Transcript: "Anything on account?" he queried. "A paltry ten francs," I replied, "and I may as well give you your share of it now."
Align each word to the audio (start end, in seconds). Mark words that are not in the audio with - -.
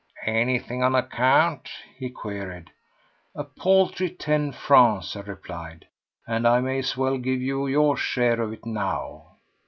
"Anything 0.25 0.81
on 0.81 0.95
account?" 0.95 1.69
he 1.95 2.09
queried. 2.09 2.71
"A 3.35 3.43
paltry 3.43 4.09
ten 4.09 4.51
francs," 4.51 5.15
I 5.15 5.19
replied, 5.19 5.85
"and 6.25 6.47
I 6.47 6.59
may 6.59 6.79
as 6.79 6.97
well 6.97 7.19
give 7.19 7.39
you 7.39 7.67
your 7.67 7.95
share 7.97 8.41
of 8.41 8.51
it 8.51 8.65
now." 8.65 9.35